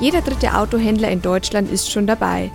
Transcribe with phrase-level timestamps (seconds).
[0.00, 2.50] Jeder dritte Autohändler in Deutschland ist schon dabei.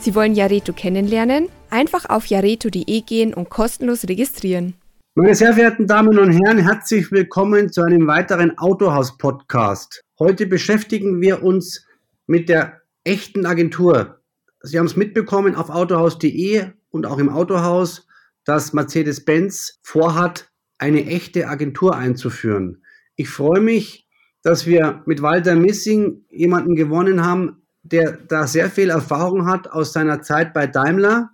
[0.00, 1.48] Sie wollen Jareto kennenlernen?
[1.70, 4.74] Einfach auf jareto.de gehen und kostenlos registrieren.
[5.14, 10.02] Meine sehr verehrten Damen und Herren, herzlich willkommen zu einem weiteren Autohaus-Podcast.
[10.18, 11.86] Heute beschäftigen wir uns
[12.26, 14.20] mit der echten Agentur.
[14.60, 18.08] Sie haben es mitbekommen auf autohaus.de und auch im Autohaus,
[18.44, 22.82] dass Mercedes-Benz vorhat, eine echte Agentur einzuführen.
[23.14, 24.08] Ich freue mich,
[24.42, 29.92] dass wir mit Walter Missing jemanden gewonnen haben, der da sehr viel Erfahrung hat aus
[29.92, 31.30] seiner Zeit bei Daimler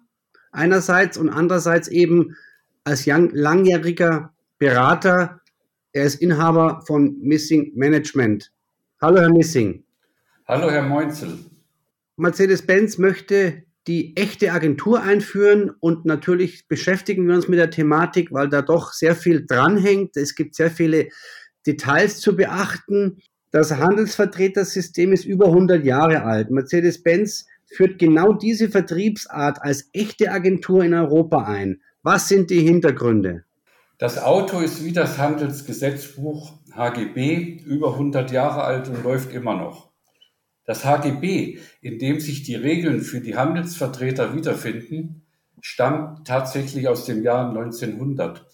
[0.52, 2.36] einerseits und andererseits eben
[2.84, 5.40] als langjähriger Berater.
[5.92, 8.52] Er ist Inhaber von Missing Management.
[9.00, 9.84] Hallo, Herr Missing.
[10.46, 11.38] Hallo, Herr Meunzel.
[12.16, 18.48] Mercedes-Benz möchte die echte Agentur einführen und natürlich beschäftigen wir uns mit der Thematik, weil
[18.48, 20.16] da doch sehr viel dranhängt.
[20.16, 21.08] Es gibt sehr viele
[21.66, 23.18] Details zu beachten.
[23.50, 26.50] Das Handelsvertretersystem ist über 100 Jahre alt.
[26.50, 31.80] Mercedes-Benz führt genau diese Vertriebsart als echte Agentur in Europa ein.
[32.02, 33.44] Was sind die Hintergründe?
[33.98, 39.90] Das Auto ist wie das Handelsgesetzbuch HGB über 100 Jahre alt und läuft immer noch.
[40.66, 45.22] Das HGB, in dem sich die Regeln für die Handelsvertreter wiederfinden,
[45.60, 48.46] stammt tatsächlich aus dem Jahr 1900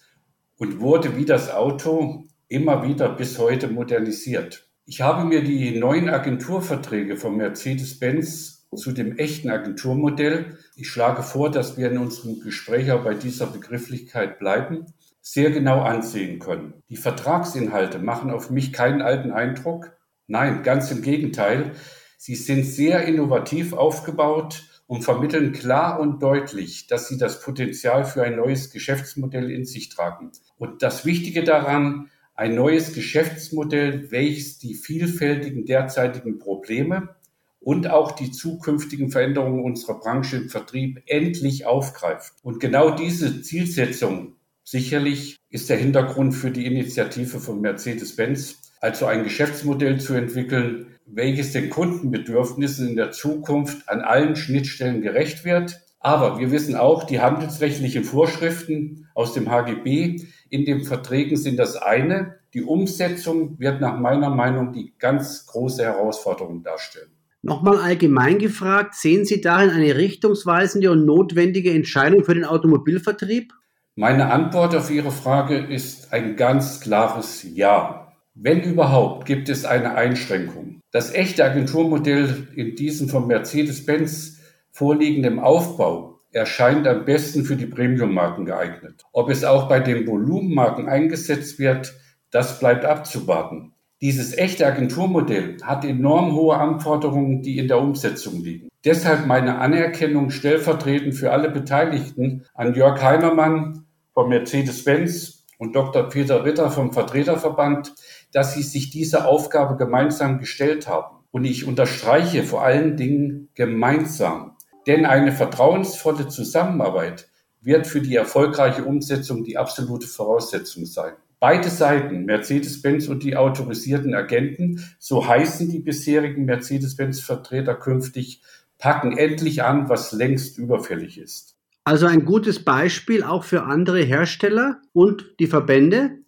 [0.58, 4.68] und wurde wie das Auto immer wieder bis heute modernisiert.
[4.84, 11.50] Ich habe mir die neuen Agenturverträge von Mercedes-Benz zu dem echten Agenturmodell, ich schlage vor,
[11.50, 14.86] dass wir in unserem Gespräch auch bei dieser Begrifflichkeit bleiben,
[15.20, 16.74] sehr genau ansehen können.
[16.88, 19.92] Die Vertragsinhalte machen auf mich keinen alten Eindruck.
[20.26, 21.72] Nein, ganz im Gegenteil.
[22.16, 28.22] Sie sind sehr innovativ aufgebaut und vermitteln klar und deutlich, dass sie das Potenzial für
[28.24, 30.32] ein neues Geschäftsmodell in sich tragen.
[30.56, 37.16] Und das Wichtige daran, ein neues Geschäftsmodell, welches die vielfältigen derzeitigen Probleme
[37.60, 42.32] und auch die zukünftigen Veränderungen unserer Branche im Vertrieb endlich aufgreift.
[42.42, 44.34] Und genau diese Zielsetzung
[44.64, 51.52] sicherlich ist der Hintergrund für die Initiative von Mercedes-Benz, also ein Geschäftsmodell zu entwickeln, welches
[51.52, 55.80] den Kundenbedürfnissen in der Zukunft an allen Schnittstellen gerecht wird.
[56.00, 61.76] Aber wir wissen auch, die handelsrechtlichen Vorschriften aus dem HGB in den Verträgen sind das
[61.76, 62.36] eine.
[62.52, 67.10] Die Umsetzung wird nach meiner Meinung die ganz große Herausforderung darstellen.
[67.40, 73.54] Nochmal allgemein gefragt, sehen Sie darin eine richtungsweisende und notwendige Entscheidung für den Automobilvertrieb?
[73.96, 78.12] Meine Antwort auf Ihre Frage ist ein ganz klares Ja.
[78.34, 80.80] Wenn überhaupt, gibt es eine Einschränkung.
[80.90, 84.38] Das echte Agenturmodell in diesem von Mercedes-Benz
[84.70, 89.04] vorliegenden Aufbau erscheint am besten für die Premium-Marken geeignet.
[89.12, 91.94] Ob es auch bei den Volumenmarken eingesetzt wird,
[92.30, 93.72] das bleibt abzuwarten.
[94.00, 98.68] Dieses echte Agenturmodell hat enorm hohe Anforderungen, die in der Umsetzung liegen.
[98.84, 106.08] Deshalb meine Anerkennung stellvertretend für alle Beteiligten an Jörg Heimermann von Mercedes-Benz und Dr.
[106.08, 107.94] Peter Ritter vom Vertreterverband,
[108.32, 111.18] dass sie sich diese Aufgabe gemeinsam gestellt haben.
[111.30, 114.51] Und ich unterstreiche vor allen Dingen gemeinsam.
[114.86, 117.28] Denn eine vertrauensvolle Zusammenarbeit
[117.60, 121.12] wird für die erfolgreiche Umsetzung die absolute Voraussetzung sein.
[121.38, 128.42] Beide Seiten, Mercedes-Benz und die autorisierten Agenten, so heißen die bisherigen Mercedes-Benz-Vertreter künftig,
[128.78, 131.56] packen endlich an, was längst überfällig ist.
[131.84, 136.18] Also ein gutes Beispiel auch für andere Hersteller und die Verbände?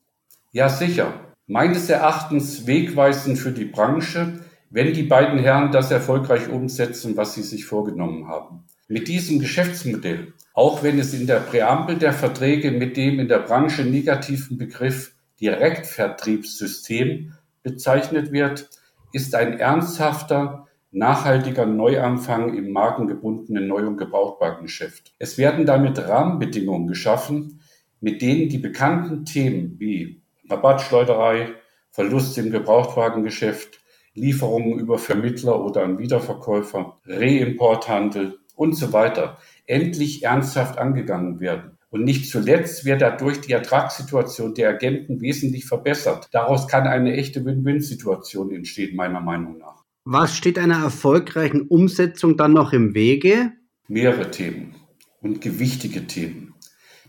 [0.50, 1.12] Ja, sicher.
[1.46, 4.40] Meines Erachtens wegweisend für die Branche,
[4.74, 8.64] wenn die beiden Herren das erfolgreich umsetzen, was sie sich vorgenommen haben.
[8.88, 13.38] Mit diesem Geschäftsmodell, auch wenn es in der Präambel der Verträge mit dem in der
[13.38, 18.68] Branche negativen Begriff Direktvertriebssystem bezeichnet wird,
[19.12, 25.14] ist ein ernsthafter, nachhaltiger Neuanfang im markengebundenen Neu- und Gebrauchtwagengeschäft.
[25.20, 27.60] Es werden damit Rahmenbedingungen geschaffen,
[28.00, 31.52] mit denen die bekannten Themen wie Rabattschleuderei,
[31.92, 33.83] Verlust im Gebrauchtwagengeschäft,
[34.14, 41.78] Lieferungen über Vermittler oder an Wiederverkäufer, Reimporthandel und so weiter endlich ernsthaft angegangen werden.
[41.90, 46.28] Und nicht zuletzt wird dadurch die Ertragssituation der Agenten wesentlich verbessert.
[46.32, 49.84] Daraus kann eine echte Win-Win-Situation entstehen, meiner Meinung nach.
[50.04, 53.52] Was steht einer erfolgreichen Umsetzung dann noch im Wege?
[53.88, 54.74] Mehrere Themen
[55.20, 56.53] und gewichtige Themen.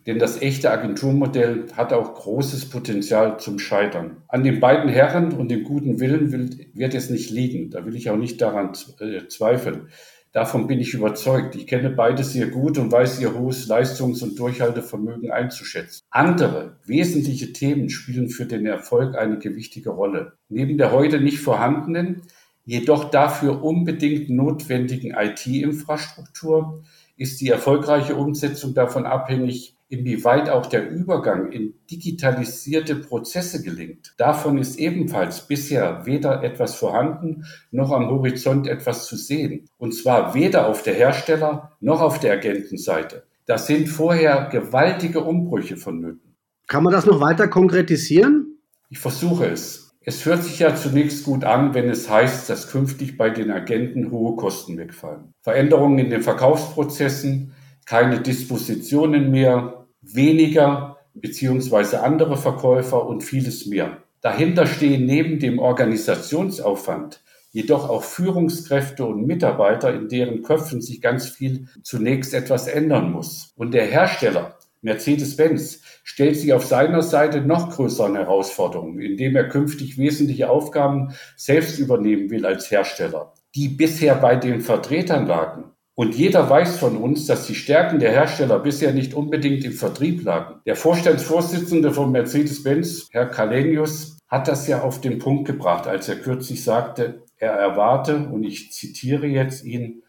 [0.05, 4.17] Denn das echte Agenturmodell hat auch großes Potenzial zum Scheitern.
[4.27, 6.31] An den beiden Herren und dem guten Willen
[6.73, 7.71] wird es nicht liegen.
[7.71, 9.89] Da will ich auch nicht daran äh, zweifeln.
[10.31, 11.55] Davon bin ich überzeugt.
[11.55, 16.03] Ich kenne beide sehr gut und weiß ihr hohes Leistungs- und Durchhaltevermögen einzuschätzen.
[16.09, 20.33] Andere wesentliche Themen spielen für den Erfolg eine gewichtige Rolle.
[20.49, 22.23] Neben der heute nicht vorhandenen,
[22.65, 26.83] jedoch dafür unbedingt notwendigen IT-Infrastruktur
[27.15, 34.13] ist die erfolgreiche Umsetzung davon abhängig, inwieweit auch der Übergang in digitalisierte Prozesse gelingt.
[34.17, 39.69] Davon ist ebenfalls bisher weder etwas vorhanden noch am Horizont etwas zu sehen.
[39.77, 43.23] Und zwar weder auf der Hersteller noch auf der Agentenseite.
[43.45, 46.35] Das sind vorher gewaltige Umbrüche vonnöten.
[46.67, 48.57] Kann man das noch weiter konkretisieren?
[48.89, 49.85] Ich versuche es.
[50.07, 54.11] Es hört sich ja zunächst gut an, wenn es heißt, dass künftig bei den Agenten
[54.11, 55.33] hohe Kosten wegfallen.
[55.41, 57.53] Veränderungen in den Verkaufsprozessen,
[57.85, 63.97] keine Dispositionen mehr, weniger beziehungsweise andere Verkäufer und vieles mehr.
[64.21, 67.21] Dahinter stehen neben dem Organisationsaufwand
[67.55, 73.53] jedoch auch Führungskräfte und Mitarbeiter, in deren Köpfen sich ganz viel zunächst etwas ändern muss.
[73.55, 79.97] Und der Hersteller, Mercedes-Benz, stellt sich auf seiner Seite noch größeren Herausforderungen, indem er künftig
[79.97, 85.74] wesentliche Aufgaben selbst übernehmen will als Hersteller, die bisher bei den Vertretern lagen.
[85.95, 90.23] Und jeder weiß von uns, dass die Stärken der Hersteller bisher nicht unbedingt im Vertrieb
[90.23, 90.59] lagen.
[90.65, 96.17] Der Vorstandsvorsitzende von Mercedes-Benz, Herr Kalenius, hat das ja auf den Punkt gebracht, als er
[96.17, 100.03] kürzlich sagte, er erwarte, und ich zitiere jetzt ihn,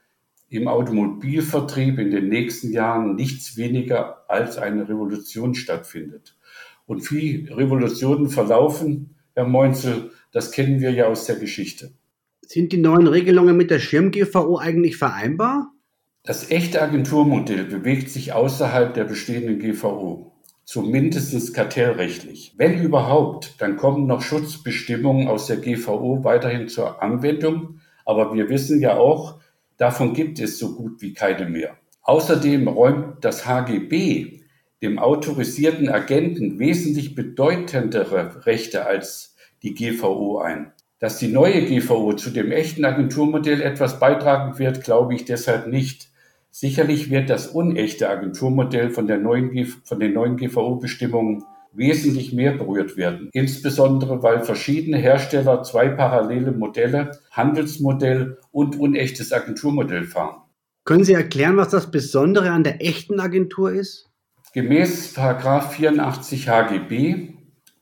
[0.48, 6.36] im Automobilvertrieb in den nächsten Jahren nichts weniger als eine Revolution stattfindet.
[6.86, 11.90] Und wie Revolutionen verlaufen, Herr Meunzel, das kennen wir ja aus der Geschichte.
[12.42, 15.72] Sind die neuen Regelungen mit der Schirm-GVO eigentlich vereinbar?
[16.26, 20.32] Das echte Agenturmodell bewegt sich außerhalb der bestehenden GVO,
[20.64, 22.52] zumindest kartellrechtlich.
[22.56, 28.80] Wenn überhaupt, dann kommen noch Schutzbestimmungen aus der GVO weiterhin zur Anwendung, aber wir wissen
[28.80, 29.38] ja auch,
[29.76, 31.76] davon gibt es so gut wie keine mehr.
[32.02, 34.40] Außerdem räumt das HGB
[34.82, 40.72] dem autorisierten Agenten wesentlich bedeutendere Rechte als die GVO ein.
[40.98, 46.10] Dass die neue GVO zu dem echten Agenturmodell etwas beitragen wird, glaube ich deshalb nicht.
[46.58, 51.44] Sicherlich wird das unechte Agenturmodell von, der neuen, von den neuen GVO-Bestimmungen
[51.74, 53.28] wesentlich mehr berührt werden.
[53.34, 60.40] Insbesondere, weil verschiedene Hersteller zwei parallele Modelle, Handelsmodell und unechtes Agenturmodell fahren.
[60.86, 64.08] Können Sie erklären, was das Besondere an der echten Agentur ist?
[64.54, 67.35] Gemäß 84 HGB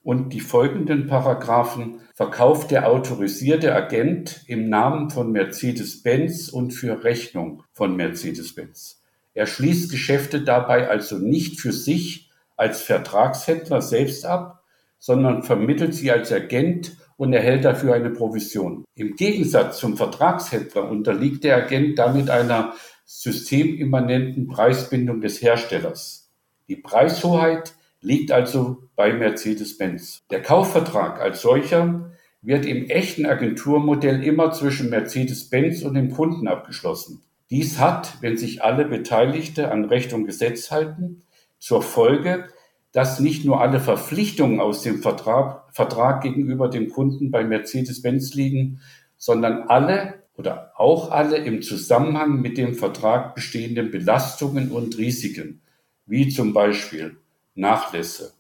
[0.05, 7.65] und die folgenden Paragraphen verkauft der autorisierte Agent im Namen von Mercedes-Benz und für Rechnung
[7.73, 9.03] von Mercedes-Benz.
[9.33, 14.63] Er schließt Geschäfte dabei also nicht für sich als Vertragshändler selbst ab,
[14.99, 18.85] sondern vermittelt sie als Agent und erhält dafür eine Provision.
[18.95, 22.75] Im Gegensatz zum Vertragshändler unterliegt der Agent damit einer
[23.07, 26.31] systemimmanenten Preisbindung des Herstellers.
[26.69, 27.75] Die Preishoheit
[28.05, 30.23] liegt also bei Mercedes-Benz.
[30.31, 32.13] Der Kaufvertrag als solcher
[32.43, 37.23] wird im echten Agenturmodell immer zwischen Mercedes-Benz und dem Kunden abgeschlossen.
[37.51, 41.23] Dies hat, wenn sich alle Beteiligte an Recht und Gesetz halten,
[41.59, 42.45] zur Folge,
[42.93, 48.81] dass nicht nur alle Verpflichtungen aus dem Vertrag, Vertrag gegenüber dem Kunden bei Mercedes-Benz liegen,
[49.17, 55.63] sondern alle oder auch alle im Zusammenhang mit dem Vertrag bestehenden Belastungen und Risiken,
[56.07, 57.17] wie zum Beispiel
[57.55, 58.33] Nachlässe,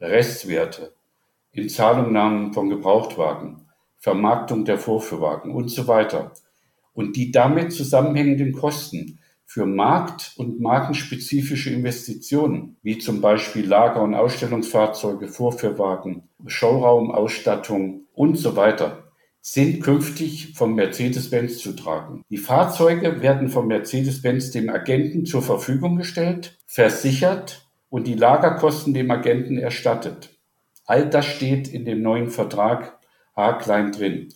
[0.00, 0.94] Restwerte,
[1.52, 3.66] Inzahlungnahmen von Gebrauchtwagen,
[3.98, 6.32] Vermarktung der Vorführwagen und so weiter.
[6.92, 14.14] Und die damit zusammenhängenden Kosten für markt- und markenspezifische Investitionen, wie zum Beispiel Lager- und
[14.14, 22.22] Ausstellungsfahrzeuge, Vorführwagen, Showraumausstattung und so weiter, sind künftig vom Mercedes-Benz zu tragen.
[22.30, 27.61] Die Fahrzeuge werden vom Mercedes-Benz dem Agenten zur Verfügung gestellt, versichert
[27.92, 30.30] und die Lagerkosten dem Agenten erstattet.
[30.86, 32.98] All das steht in dem neuen Vertrag
[33.36, 34.32] haarklein drin.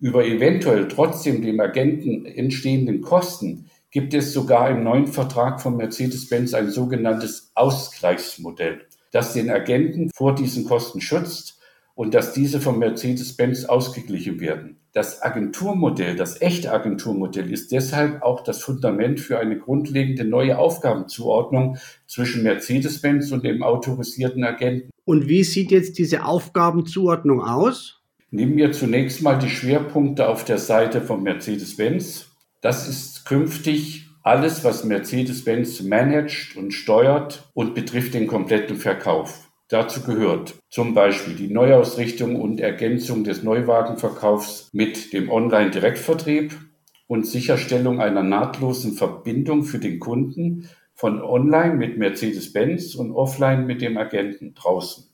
[0.00, 6.52] Über eventuell trotzdem dem Agenten entstehenden Kosten gibt es sogar im neuen Vertrag von Mercedes-Benz
[6.52, 8.80] ein sogenanntes Ausgleichsmodell,
[9.12, 11.60] das den Agenten vor diesen Kosten schützt
[11.94, 14.79] und dass diese von Mercedes-Benz ausgeglichen werden.
[14.92, 21.78] Das Agenturmodell, das echte Agenturmodell ist deshalb auch das Fundament für eine grundlegende neue Aufgabenzuordnung
[22.08, 24.90] zwischen Mercedes-Benz und dem autorisierten Agenten.
[25.04, 28.00] Und wie sieht jetzt diese Aufgabenzuordnung aus?
[28.32, 32.26] Nehmen wir zunächst mal die Schwerpunkte auf der Seite von Mercedes-Benz.
[32.60, 39.49] Das ist künftig alles, was Mercedes-Benz managt und steuert und betrifft den kompletten Verkauf.
[39.70, 46.58] Dazu gehört zum Beispiel die Neuausrichtung und Ergänzung des Neuwagenverkaufs mit dem Online-Direktvertrieb
[47.06, 53.80] und Sicherstellung einer nahtlosen Verbindung für den Kunden von online mit Mercedes-Benz und offline mit
[53.80, 55.04] dem Agenten draußen.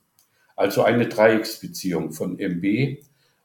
[0.56, 2.96] Also eine Dreiecksbeziehung von MB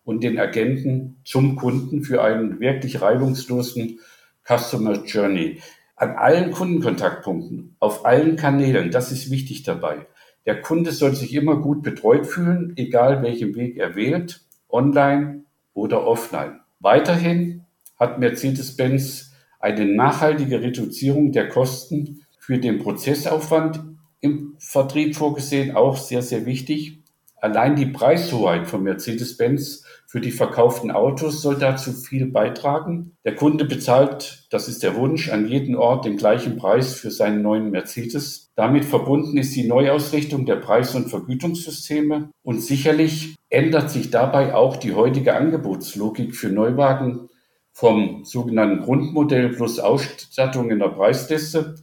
[0.05, 3.99] und den Agenten zum Kunden für einen wirklich reibungslosen
[4.47, 5.59] Customer Journey.
[5.97, 10.07] An allen Kundenkontaktpunkten, auf allen Kanälen, das ist wichtig dabei.
[10.45, 15.43] Der Kunde soll sich immer gut betreut fühlen, egal welchen Weg er wählt, online
[15.73, 16.59] oder offline.
[16.79, 17.65] Weiterhin
[17.99, 23.83] hat Mercedes-Benz eine nachhaltige Reduzierung der Kosten für den Prozessaufwand
[24.19, 26.99] im Vertrieb vorgesehen, auch sehr, sehr wichtig.
[27.39, 33.15] Allein die Preishoheit von Mercedes-Benz für die verkauften Autos soll dazu viel beitragen.
[33.23, 37.41] Der Kunde bezahlt, das ist der Wunsch, an jedem Ort den gleichen Preis für seinen
[37.41, 38.51] neuen Mercedes.
[38.57, 44.75] Damit verbunden ist die Neuausrichtung der Preis- und Vergütungssysteme und sicherlich ändert sich dabei auch
[44.75, 47.29] die heutige Angebotslogik für Neuwagen
[47.71, 51.75] vom sogenannten Grundmodell plus Ausstattung in der Preisliste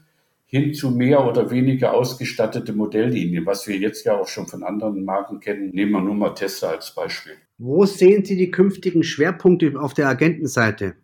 [0.44, 5.06] hin zu mehr oder weniger ausgestattete Modelllinien, was wir jetzt ja auch schon von anderen
[5.06, 5.70] Marken kennen.
[5.70, 7.38] Nehmen wir nur mal Tesla als Beispiel.
[7.60, 10.94] Wo sehen Sie die künftigen Schwerpunkte auf der Agentenseite?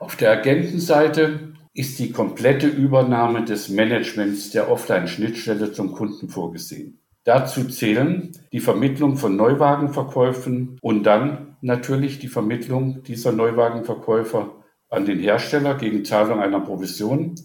[0.00, 6.98] Auf der Agentenseite ist die komplette Übernahme des Managements der Offline-Schnittstelle zum Kunden vorgesehen.
[7.22, 15.20] Dazu zählen die Vermittlung von Neuwagenverkäufen und dann natürlich die Vermittlung dieser Neuwagenverkäufer an den
[15.20, 17.36] Hersteller gegen Zahlung einer Provision,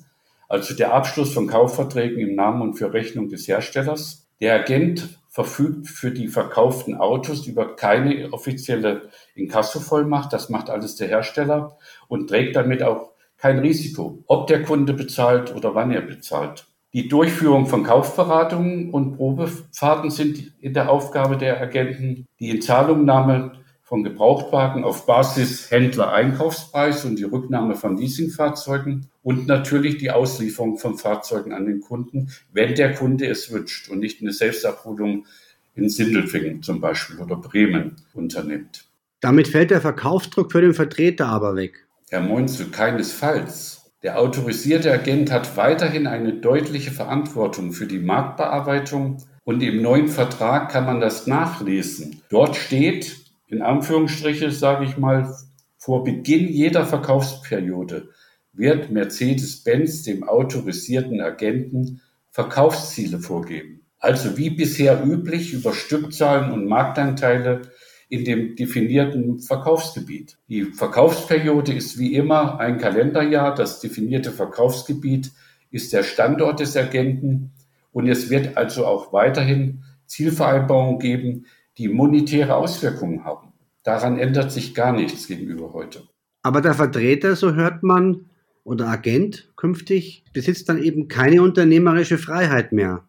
[0.50, 4.28] also der Abschluss von Kaufverträgen im Namen und für Rechnung des Herstellers.
[4.42, 10.32] Der Agent verfügt für die verkauften Autos über keine offizielle Inkassovollmacht.
[10.32, 11.77] Das macht alles der Hersteller
[12.08, 16.68] und trägt damit auch kein Risiko, ob der Kunde bezahlt oder wann er bezahlt.
[16.94, 22.27] Die Durchführung von Kaufberatungen und Probefahrten sind in der Aufgabe der Agenten.
[22.39, 23.51] Die Inzahlungnahme
[23.86, 30.98] von Gebrauchtwagen auf Basis Händler-Einkaufspreis und die Rücknahme von Leasingfahrzeugen und natürlich die Auslieferung von
[30.98, 35.27] Fahrzeugen an den Kunden, wenn der Kunde es wünscht und nicht eine Selbstabholung
[35.75, 38.86] in Sindelfingen zum Beispiel oder Bremen unternimmt.
[39.20, 41.86] Damit fällt der Verkaufsdruck für den Vertreter aber weg.
[42.10, 43.92] Herr Moinzel, keinesfalls.
[44.01, 50.72] Der autorisierte Agent hat weiterhin eine deutliche Verantwortung für die Marktbearbeitung und im neuen Vertrag
[50.72, 52.22] kann man das nachlesen.
[52.30, 53.25] Dort steht,
[53.56, 55.34] in Anführungsstriche sage ich mal,
[55.78, 58.10] vor Beginn jeder Verkaufsperiode
[58.52, 63.86] wird Mercedes-Benz dem autorisierten Agenten Verkaufsziele vorgeben.
[63.98, 67.62] Also wie bisher üblich über Stückzahlen und Marktanteile
[68.10, 70.38] in dem definierten Verkaufsgebiet.
[70.50, 73.56] Die Verkaufsperiode ist wie immer ein Kalenderjahr.
[73.56, 75.32] Das definierte Verkaufsgebiet
[75.72, 77.52] ist der Standort des Agenten
[77.94, 81.46] und es wird also auch weiterhin Zielvereinbarungen geben,
[81.78, 83.45] die monetäre Auswirkungen haben.
[83.86, 86.01] Daran ändert sich gar nichts gegenüber heute.
[86.42, 88.32] Aber der Vertreter, so hört man,
[88.63, 93.08] oder Agent künftig besitzt dann eben keine unternehmerische Freiheit mehr.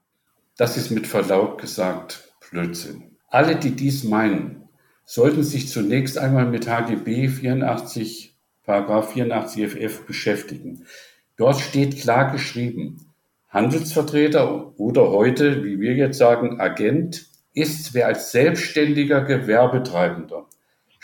[0.58, 3.16] Das ist mit Verlaub gesagt Blödsinn.
[3.28, 4.68] Alle, die dies meinen,
[5.06, 10.84] sollten sich zunächst einmal mit HGB 84, Paragraph 84 FF beschäftigen.
[11.38, 13.14] Dort steht klar geschrieben,
[13.48, 20.46] Handelsvertreter oder heute, wie wir jetzt sagen, Agent ist, wer als selbstständiger Gewerbetreibender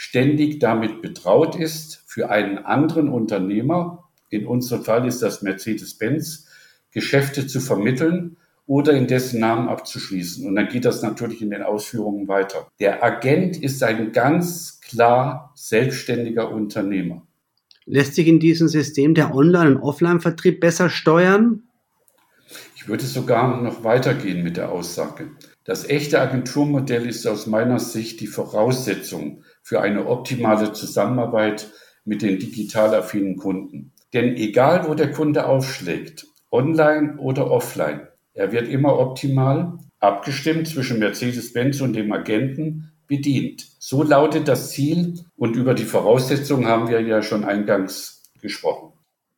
[0.03, 6.49] ständig damit betraut ist, für einen anderen Unternehmer, in unserem Fall ist das Mercedes-Benz,
[6.91, 10.45] Geschäfte zu vermitteln oder in dessen Namen abzuschließen.
[10.45, 12.67] Und dann geht das natürlich in den Ausführungen weiter.
[12.81, 17.23] Der Agent ist ein ganz klar selbstständiger Unternehmer.
[17.87, 21.63] Lässt sich in diesem System der Online- und Offline-Vertrieb besser steuern?
[22.75, 25.31] Ich würde sogar noch weitergehen mit der Aussage.
[25.65, 31.71] Das echte Agenturmodell ist aus meiner Sicht die Voraussetzung für eine optimale Zusammenarbeit
[32.04, 33.92] mit den digital affinen Kunden.
[34.12, 40.99] Denn egal, wo der Kunde aufschlägt, online oder offline, er wird immer optimal abgestimmt zwischen
[40.99, 43.66] Mercedes-Benz und dem Agenten bedient.
[43.78, 48.92] So lautet das Ziel und über die Voraussetzungen haben wir ja schon eingangs gesprochen.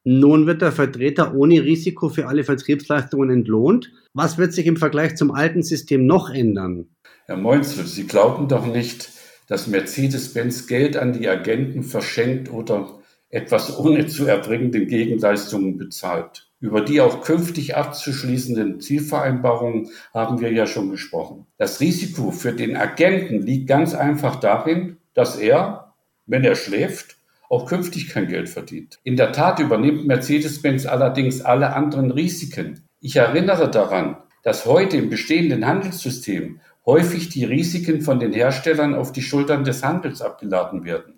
[0.04, 3.90] Nun wird der Vertreter ohne Risiko für alle Vertriebsleistungen entlohnt.
[4.12, 6.88] Was wird sich im Vergleich zum alten System noch ändern?
[7.26, 9.10] Herr Moinzel, Sie glauben doch nicht,
[9.46, 12.98] dass Mercedes-Benz Geld an die Agenten verschenkt oder
[13.28, 16.48] etwas ohne zu erbringenden Gegenleistungen bezahlt.
[16.60, 21.46] Über die auch künftig abzuschließenden Zielvereinbarungen haben wir ja schon gesprochen.
[21.58, 25.92] Das Risiko für den Agenten liegt ganz einfach darin, dass er,
[26.26, 27.16] wenn er schläft,
[27.50, 28.98] auch künftig kein Geld verdient.
[29.04, 32.84] In der Tat übernimmt Mercedes-Benz allerdings alle anderen Risiken.
[33.00, 39.12] Ich erinnere daran, dass heute im bestehenden Handelssystem häufig die Risiken von den Herstellern auf
[39.12, 41.14] die Schultern des Handels abgeladen werden.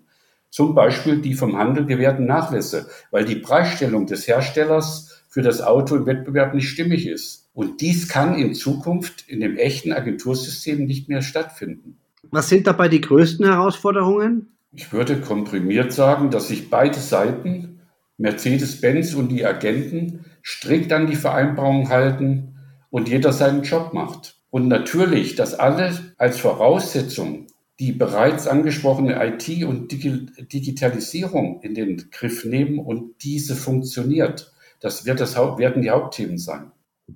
[0.49, 5.95] Zum Beispiel die vom Handel gewährten Nachlässe, weil die Preisstellung des Herstellers für das Auto
[5.95, 7.49] im Wettbewerb nicht stimmig ist.
[7.53, 11.97] Und dies kann in Zukunft in dem echten Agentursystem nicht mehr stattfinden.
[12.31, 14.57] Was sind dabei die größten Herausforderungen?
[14.71, 17.81] Ich würde komprimiert sagen, dass sich beide Seiten,
[18.17, 22.55] Mercedes-Benz und die Agenten, strikt an die Vereinbarung halten
[22.89, 24.36] und jeder seinen Job macht.
[24.49, 27.47] Und natürlich, dass alle als Voraussetzung
[27.79, 34.51] die bereits angesprochene IT- und Digitalisierung in den Griff nehmen und diese funktioniert.
[34.79, 36.71] Das, wird das werden die Hauptthemen sein.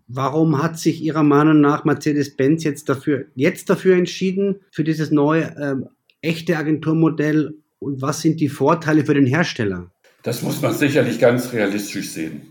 [0.08, 5.44] Warum hat sich Ihrer Meinung nach Mercedes-Benz jetzt dafür, jetzt dafür entschieden, für dieses neue
[5.58, 5.76] äh,
[6.22, 9.92] echte Agenturmodell und was sind die Vorteile für den Hersteller?
[10.24, 12.51] Das muss man sicherlich ganz realistisch sehen.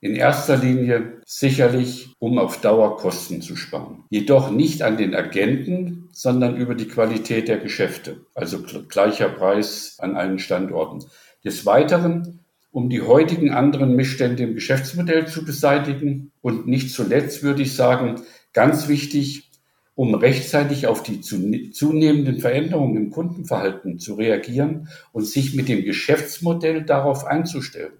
[0.00, 4.04] In erster Linie sicherlich, um auf Dauer Kosten zu sparen.
[4.10, 10.14] Jedoch nicht an den Agenten, sondern über die Qualität der Geschäfte, also gleicher Preis an
[10.14, 11.04] allen Standorten.
[11.44, 17.62] Des Weiteren, um die heutigen anderen Missstände im Geschäftsmodell zu beseitigen und nicht zuletzt würde
[17.62, 18.20] ich sagen,
[18.52, 19.50] ganz wichtig,
[19.96, 26.84] um rechtzeitig auf die zunehmenden Veränderungen im Kundenverhalten zu reagieren und sich mit dem Geschäftsmodell
[26.84, 27.94] darauf einzustellen.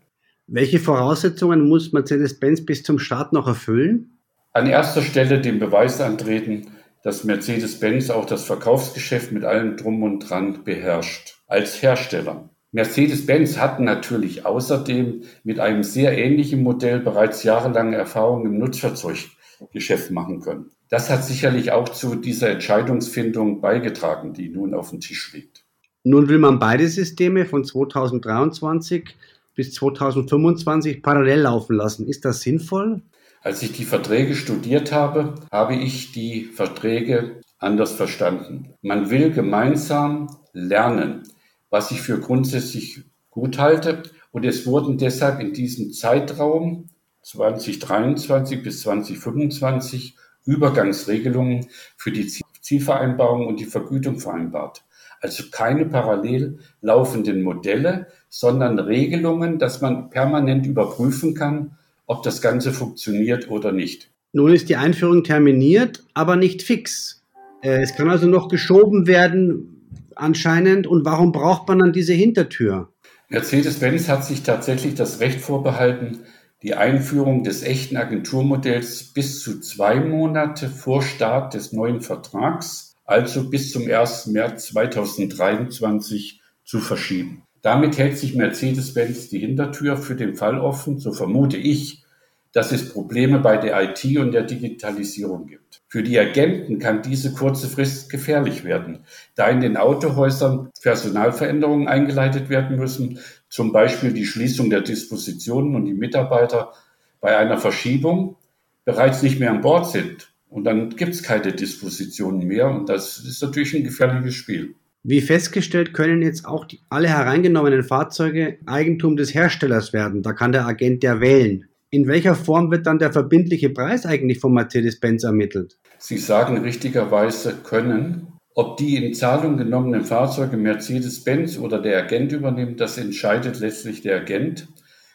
[0.51, 4.19] Welche Voraussetzungen muss Mercedes-Benz bis zum Start noch erfüllen?
[4.55, 6.69] An erster Stelle den Beweis antreten,
[7.05, 11.37] dass Mercedes-Benz auch das Verkaufsgeschäft mit allem Drum und Dran beherrscht.
[11.49, 12.49] Als Hersteller.
[12.73, 20.41] Mercedes-Benz hat natürlich außerdem mit einem sehr ähnlichen Modell bereits jahrelange Erfahrung im Nutzfahrzeuggeschäft machen
[20.41, 20.71] können.
[20.89, 25.67] Das hat sicherlich auch zu dieser Entscheidungsfindung beigetragen, die nun auf dem Tisch liegt.
[26.05, 29.15] Nun will man beide Systeme von 2023
[29.59, 32.07] bis 2025 parallel laufen lassen.
[32.07, 33.03] Ist das sinnvoll?
[33.43, 38.75] Als ich die Verträge studiert habe, habe ich die Verträge anders verstanden.
[38.83, 41.25] Man will gemeinsam lernen,
[41.71, 44.05] was ich für grundsätzlich gut halte.
[44.31, 46.91] Und es wurden deshalb in diesem Zeitraum
[47.23, 51.67] 2023 bis 2025 Übergangsregelungen
[51.97, 54.85] für die Zielvereinbarung und die Vergütung vereinbart.
[55.21, 61.73] Also keine parallel laufenden Modelle, sondern Regelungen, dass man permanent überprüfen kann,
[62.07, 64.11] ob das Ganze funktioniert oder nicht.
[64.33, 67.23] Nun ist die Einführung terminiert, aber nicht fix.
[67.63, 69.79] Äh, es kann also noch geschoben werden,
[70.15, 70.87] anscheinend.
[70.87, 72.89] Und warum braucht man dann diese Hintertür?
[73.29, 76.21] Mercedes-Benz hat sich tatsächlich das Recht vorbehalten,
[76.63, 83.49] die Einführung des echten Agenturmodells bis zu zwei Monate vor Start des neuen Vertrags, also
[83.49, 84.27] bis zum 1.
[84.29, 87.43] März 2023, zu verschieben.
[87.63, 92.05] Damit hält sich Mercedes-Benz die Hintertür für den Fall offen, so vermute ich,
[92.53, 95.83] dass es Probleme bei der IT und der Digitalisierung gibt.
[95.89, 99.01] Für die Agenten kann diese kurze Frist gefährlich werden,
[99.35, 103.19] da in den Autohäusern Personalveränderungen eingeleitet werden müssen,
[103.49, 106.73] zum Beispiel die Schließung der Dispositionen und die Mitarbeiter
[107.21, 108.37] bei einer Verschiebung
[108.85, 110.33] bereits nicht mehr an Bord sind.
[110.51, 114.75] Und dann gibt es keine Dispositionen mehr und das ist natürlich ein gefährliches Spiel.
[115.03, 120.23] Wie festgestellt, können jetzt auch die, alle hereingenommenen Fahrzeuge Eigentum des Herstellers werden.
[120.23, 121.67] Da kann der Agent ja wählen.
[121.91, 125.79] In welcher Form wird dann der verbindliche Preis eigentlich von Mercedes-Benz ermittelt?
[125.99, 128.29] Sie sagen richtigerweise können.
[128.55, 134.17] Ob die in Zahlung genommenen Fahrzeuge Mercedes-Benz oder der Agent übernimmt, das entscheidet letztlich der
[134.17, 134.69] Agent.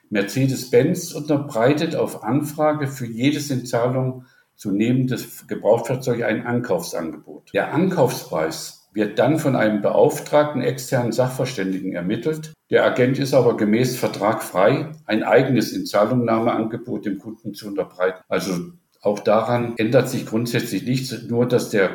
[0.09, 5.17] Mercedes-Benz unterbreitet auf Anfrage für jedes in Zahlung zu nehmende
[5.47, 7.51] Gebrauchtfahrzeug ein Ankaufsangebot.
[7.53, 12.53] Der Ankaufspreis wird dann von einem beauftragten externen Sachverständigen ermittelt.
[12.69, 18.23] Der Agent ist aber gemäß Vertrag frei, ein eigenes Inzahlungnahmeangebot dem Kunden zu unterbreiten.
[18.27, 18.53] Also
[19.01, 21.91] auch daran ändert sich grundsätzlich nichts, nur dass der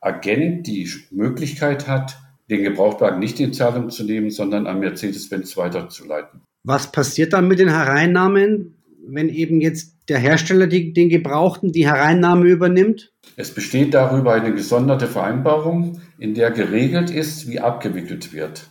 [0.00, 2.18] Agent die Möglichkeit hat,
[2.50, 6.42] den Gebrauchtwagen nicht in Zahlung zu nehmen, sondern an Mercedes-Benz weiterzuleiten.
[6.62, 11.86] Was passiert dann mit den Hereinnahmen, wenn eben jetzt der Hersteller die, den Gebrauchten die
[11.86, 13.12] Hereinnahme übernimmt?
[13.36, 18.68] Es besteht darüber eine gesonderte Vereinbarung, in der geregelt ist, wie abgewickelt wird.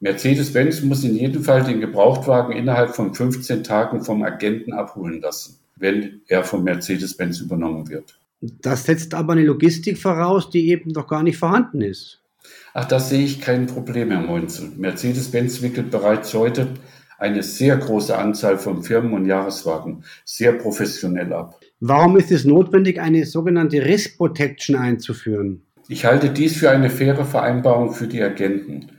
[0.00, 5.58] Mercedes-Benz muss in jedem Fall den Gebrauchtwagen innerhalb von 15 Tagen vom Agenten abholen lassen,
[5.76, 8.18] wenn er von Mercedes-Benz übernommen wird.
[8.40, 12.20] Das setzt aber eine Logistik voraus, die eben noch gar nicht vorhanden ist.
[12.74, 14.70] Ach, das sehe ich kein Problem, Herr Moinzel.
[14.76, 16.68] Mercedes-Benz wickelt bereits heute
[17.18, 21.60] eine sehr große Anzahl von Firmen und Jahreswagen sehr professionell ab.
[21.80, 25.62] Warum ist es notwendig, eine sogenannte Risk Protection einzuführen?
[25.88, 28.98] Ich halte dies für eine faire Vereinbarung für die Agenten.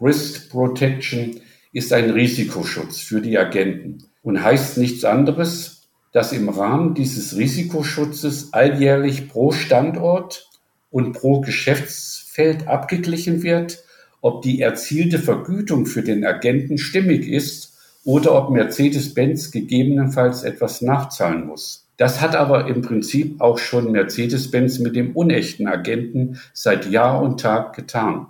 [0.00, 1.40] Risk Protection
[1.72, 8.52] ist ein Risikoschutz für die Agenten und heißt nichts anderes, dass im Rahmen dieses Risikoschutzes
[8.52, 10.48] alljährlich pro Standort
[10.90, 13.84] und pro Geschäftsfeld abgeglichen wird,
[14.26, 21.46] ob die erzielte Vergütung für den Agenten stimmig ist oder ob Mercedes-Benz gegebenenfalls etwas nachzahlen
[21.46, 21.86] muss.
[21.96, 27.40] Das hat aber im Prinzip auch schon Mercedes-Benz mit dem unechten Agenten seit Jahr und
[27.40, 28.26] Tag getan.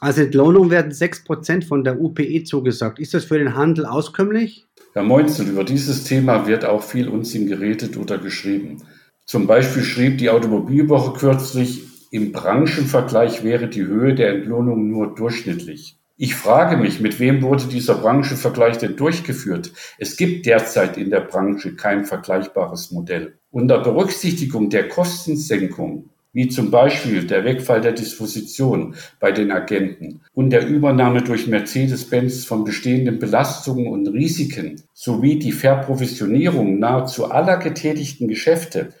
[0.00, 2.98] Als Entlohnung werden 6% von der UPE zugesagt.
[2.98, 4.66] Ist das für den Handel auskömmlich?
[4.94, 8.78] Herr Moinzel, über dieses Thema wird auch viel Unsinn geredet oder geschrieben.
[9.24, 11.84] Zum Beispiel schrieb die Automobilwoche kürzlich,
[12.16, 15.98] im Branchenvergleich wäre die Höhe der Entlohnung nur durchschnittlich.
[16.16, 19.70] Ich frage mich, mit wem wurde dieser Branchenvergleich denn durchgeführt?
[19.98, 23.34] Es gibt derzeit in der Branche kein vergleichbares Modell.
[23.50, 30.48] Unter Berücksichtigung der Kostensenkung, wie zum Beispiel der Wegfall der Disposition bei den Agenten und
[30.50, 38.26] der Übernahme durch Mercedes-Benz von bestehenden Belastungen und Risiken sowie die Verprovisionierung nahezu aller getätigten
[38.28, 38.94] Geschäfte,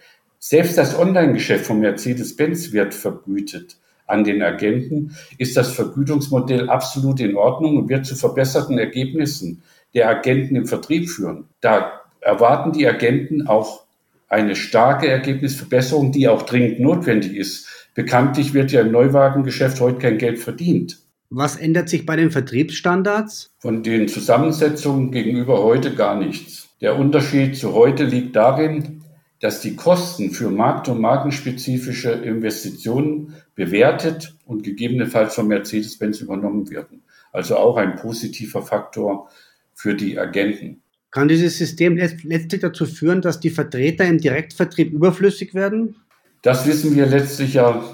[0.48, 7.34] selbst das Online-Geschäft von Mercedes-Benz wird vergütet an den Agenten, ist das Vergütungsmodell absolut in
[7.34, 11.46] Ordnung und wird zu verbesserten Ergebnissen der Agenten im Vertrieb führen.
[11.60, 13.86] Da erwarten die Agenten auch
[14.28, 17.66] eine starke Ergebnisverbesserung, die auch dringend notwendig ist.
[17.96, 21.00] Bekanntlich wird ja im Neuwagengeschäft heute kein Geld verdient.
[21.28, 23.50] Was ändert sich bei den Vertriebsstandards?
[23.58, 26.68] Von den Zusammensetzungen gegenüber heute gar nichts.
[26.80, 28.95] Der Unterschied zu heute liegt darin,
[29.40, 37.02] dass die Kosten für markt- und markenspezifische Investitionen bewertet und gegebenenfalls von Mercedes-Benz übernommen werden.
[37.32, 39.28] Also auch ein positiver Faktor
[39.74, 40.80] für die Agenten.
[41.10, 45.96] Kann dieses System letztlich dazu führen, dass die Vertreter im Direktvertrieb überflüssig werden?
[46.42, 47.84] Das wissen wir letztlich ja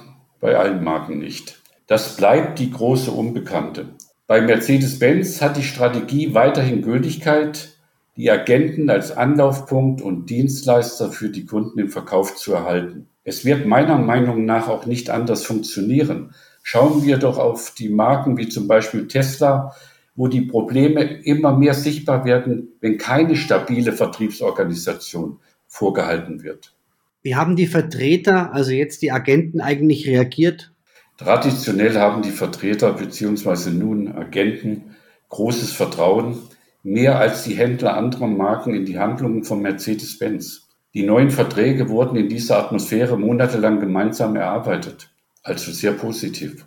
[0.40, 1.61] bei allen Marken nicht.
[1.87, 3.87] Das bleibt die große Unbekannte.
[4.26, 7.71] Bei Mercedes-Benz hat die Strategie weiterhin Gültigkeit,
[8.16, 13.09] die Agenten als Anlaufpunkt und Dienstleister für die Kunden im Verkauf zu erhalten.
[13.25, 16.35] Es wird meiner Meinung nach auch nicht anders funktionieren.
[16.62, 19.75] Schauen wir doch auf die Marken wie zum Beispiel Tesla,
[20.14, 26.75] wo die Probleme immer mehr sichtbar werden, wenn keine stabile Vertriebsorganisation vorgehalten wird.
[27.22, 30.72] Wie haben die Vertreter, also jetzt die Agenten, eigentlich reagiert?
[31.16, 33.70] Traditionell haben die Vertreter bzw.
[33.70, 34.96] nun Agenten
[35.29, 36.37] großes Vertrauen
[36.83, 40.68] mehr als die Händler anderer Marken in die Handlungen von Mercedes-Benz.
[40.95, 45.11] Die neuen Verträge wurden in dieser Atmosphäre monatelang gemeinsam erarbeitet.
[45.42, 46.66] Also sehr positiv.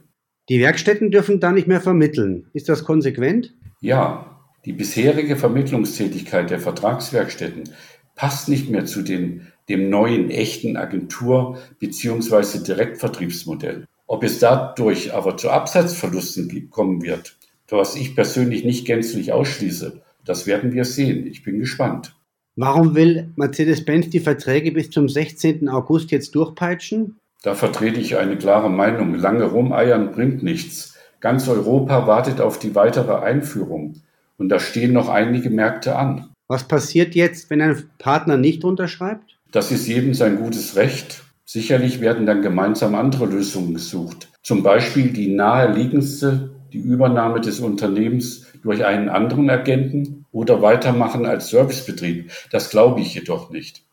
[0.50, 2.48] Die Werkstätten dürfen da nicht mehr vermitteln.
[2.54, 3.54] Ist das konsequent?
[3.82, 7.70] Ja, die bisherige Vermittlungstätigkeit der Vertragswerkstätten
[8.16, 12.64] passt nicht mehr zu den, dem neuen echten Agentur- bzw.
[12.64, 13.86] Direktvertriebsmodell.
[14.08, 17.38] Ob es dadurch aber zu Absatzverlusten kommen wird,
[17.70, 21.28] was ich persönlich nicht gänzlich ausschließe, das werden wir sehen.
[21.28, 22.16] Ich bin gespannt.
[22.58, 25.68] Warum will Mercedes-Benz die Verträge bis zum 16.
[25.70, 27.18] August jetzt durchpeitschen?
[27.44, 29.14] Da vertrete ich eine klare Meinung.
[29.16, 30.98] Lange rumeiern bringt nichts.
[31.20, 34.02] Ganz Europa wartet auf die weitere Einführung.
[34.38, 36.30] Und da stehen noch einige Märkte an.
[36.48, 39.38] Was passiert jetzt, wenn ein Partner nicht unterschreibt?
[39.52, 41.24] Das ist jedem sein gutes Recht.
[41.46, 44.30] Sicherlich werden dann gemeinsam andere Lösungen gesucht.
[44.44, 51.48] Zum Beispiel die naheliegendste, die Übernahme des Unternehmens durch einen anderen Agenten oder weitermachen als
[51.48, 52.30] Servicebetrieb.
[52.52, 53.84] Das glaube ich jedoch nicht.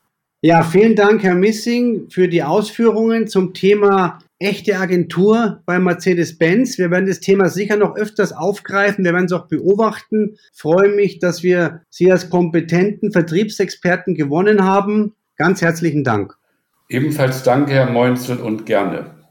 [0.41, 6.79] Ja, vielen Dank, Herr Missing, für die Ausführungen zum Thema echte Agentur bei Mercedes-Benz.
[6.79, 9.05] Wir werden das Thema sicher noch öfters aufgreifen.
[9.05, 10.35] Wir werden es auch beobachten.
[10.53, 15.15] Ich freue mich, dass wir Sie als kompetenten Vertriebsexperten gewonnen haben.
[15.37, 16.37] Ganz herzlichen Dank.
[16.89, 19.22] Ebenfalls danke, Herr Meunzel, und gerne.